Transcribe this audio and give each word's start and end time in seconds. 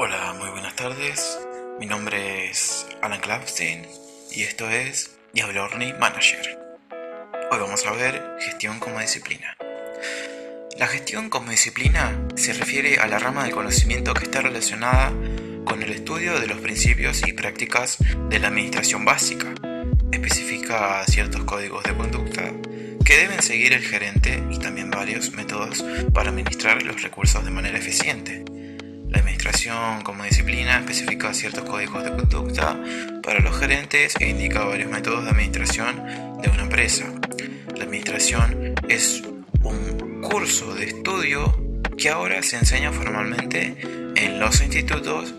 Hola, 0.00 0.32
muy 0.38 0.48
buenas 0.50 0.76
tardes. 0.76 1.40
Mi 1.80 1.86
nombre 1.86 2.48
es 2.48 2.86
Alan 3.02 3.18
Klapstein 3.18 3.84
y 4.30 4.42
esto 4.42 4.70
es 4.70 5.18
Diablo 5.32 5.68
Manager. 5.98 6.56
Hoy 7.50 7.58
vamos 7.58 7.84
a 7.84 7.90
ver 7.90 8.22
gestión 8.38 8.78
como 8.78 9.00
disciplina. 9.00 9.56
La 10.78 10.86
gestión 10.86 11.28
como 11.28 11.50
disciplina 11.50 12.16
se 12.36 12.52
refiere 12.52 13.00
a 13.00 13.08
la 13.08 13.18
rama 13.18 13.42
del 13.42 13.52
conocimiento 13.52 14.14
que 14.14 14.26
está 14.26 14.40
relacionada 14.40 15.10
con 15.64 15.82
el 15.82 15.90
estudio 15.90 16.38
de 16.38 16.46
los 16.46 16.58
principios 16.58 17.26
y 17.26 17.32
prácticas 17.32 17.98
de 18.28 18.38
la 18.38 18.48
administración 18.48 19.04
básica. 19.04 19.52
Especifica 20.12 21.04
ciertos 21.08 21.42
códigos 21.42 21.82
de 21.82 21.96
conducta 21.96 22.52
que 23.04 23.16
deben 23.16 23.42
seguir 23.42 23.72
el 23.72 23.82
gerente 23.82 24.44
y 24.48 24.60
también 24.60 24.92
varios 24.92 25.32
métodos 25.32 25.84
para 26.14 26.30
administrar 26.30 26.84
los 26.84 27.02
recursos 27.02 27.44
de 27.44 27.50
manera 27.50 27.78
eficiente. 27.78 28.44
La 29.08 29.20
administración 29.20 30.02
como 30.02 30.24
disciplina 30.24 30.78
especifica 30.78 31.32
ciertos 31.34 31.64
códigos 31.64 32.04
de 32.04 32.10
conducta 32.10 32.76
para 33.22 33.40
los 33.40 33.58
gerentes 33.58 34.14
e 34.20 34.28
indica 34.28 34.64
varios 34.64 34.90
métodos 34.90 35.24
de 35.24 35.30
administración 35.30 35.96
de 36.42 36.50
una 36.50 36.62
empresa. 36.62 37.04
La 37.76 37.84
administración 37.84 38.74
es 38.88 39.22
un 39.62 40.20
curso 40.22 40.74
de 40.74 40.86
estudio 40.86 41.54
que 41.96 42.10
ahora 42.10 42.42
se 42.42 42.56
enseña 42.56 42.92
formalmente 42.92 43.76
en 44.16 44.38
los 44.38 44.60
institutos 44.60 45.34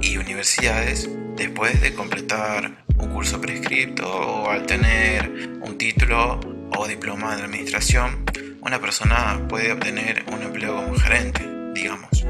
y 0.00 0.16
universidades 0.16 1.08
después 1.36 1.80
de 1.80 1.94
completar 1.94 2.84
un 2.96 3.08
curso 3.10 3.40
prescripto 3.40 4.06
o 4.06 4.50
al 4.50 4.66
tener 4.66 5.58
un 5.60 5.78
título 5.78 6.40
o 6.76 6.86
diploma 6.86 7.36
de 7.36 7.44
administración, 7.44 8.24
una 8.60 8.80
persona 8.80 9.40
puede 9.48 9.72
obtener 9.72 10.24
un 10.32 10.42
empleo 10.42 10.76
como 10.76 10.94
gerente, 10.94 11.46
digamos. 11.74 12.24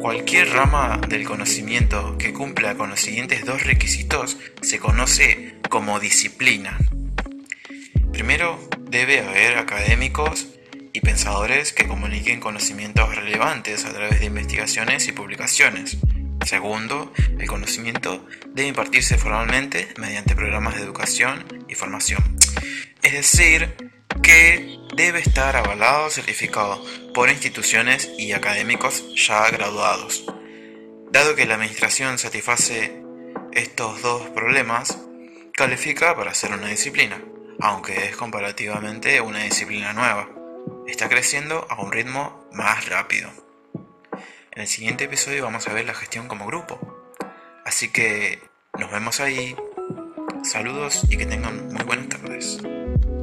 Cualquier 0.00 0.48
rama 0.48 0.98
del 1.10 1.24
conocimiento 1.26 2.16
que 2.16 2.32
cumpla 2.32 2.74
con 2.74 2.88
los 2.88 3.00
siguientes 3.00 3.44
dos 3.44 3.64
requisitos 3.64 4.38
se 4.62 4.78
conoce 4.78 5.56
como 5.68 6.00
disciplina. 6.00 6.78
Primero, 8.10 8.58
debe 8.88 9.20
haber 9.20 9.58
académicos 9.58 10.48
y 10.94 11.02
pensadores 11.02 11.74
que 11.74 11.86
comuniquen 11.86 12.40
conocimientos 12.40 13.14
relevantes 13.14 13.84
a 13.84 13.92
través 13.92 14.20
de 14.20 14.26
investigaciones 14.26 15.06
y 15.06 15.12
publicaciones. 15.12 15.98
Segundo, 16.46 17.12
el 17.38 17.46
conocimiento 17.46 18.26
debe 18.54 18.68
impartirse 18.68 19.18
formalmente 19.18 19.92
mediante 19.98 20.34
programas 20.34 20.76
de 20.76 20.82
educación 20.82 21.44
y 21.68 21.74
formación. 21.74 22.38
Es 23.02 23.12
decir, 23.12 23.76
que 24.22 24.79
debe 25.00 25.20
estar 25.20 25.56
avalado 25.56 26.06
o 26.06 26.10
certificado 26.10 26.84
por 27.14 27.30
instituciones 27.30 28.10
y 28.18 28.32
académicos 28.32 29.02
ya 29.16 29.48
graduados. 29.48 30.26
Dado 31.10 31.34
que 31.34 31.46
la 31.46 31.54
administración 31.54 32.18
satisface 32.18 33.00
estos 33.52 34.02
dos 34.02 34.28
problemas, 34.28 34.98
califica 35.54 36.14
para 36.14 36.34
ser 36.34 36.52
una 36.52 36.68
disciplina, 36.68 37.18
aunque 37.60 38.08
es 38.08 38.16
comparativamente 38.16 39.22
una 39.22 39.42
disciplina 39.42 39.94
nueva. 39.94 40.28
Está 40.86 41.08
creciendo 41.08 41.66
a 41.70 41.80
un 41.80 41.92
ritmo 41.92 42.46
más 42.52 42.86
rápido. 42.90 43.30
En 44.52 44.60
el 44.60 44.68
siguiente 44.68 45.04
episodio 45.04 45.44
vamos 45.44 45.66
a 45.66 45.72
ver 45.72 45.86
la 45.86 45.94
gestión 45.94 46.28
como 46.28 46.46
grupo. 46.46 46.78
Así 47.64 47.88
que 47.88 48.38
nos 48.78 48.90
vemos 48.90 49.18
ahí. 49.20 49.56
Saludos 50.44 51.04
y 51.08 51.16
que 51.16 51.24
tengan 51.24 51.68
muy 51.68 51.84
buenas 51.84 52.08
tardes. 52.10 52.58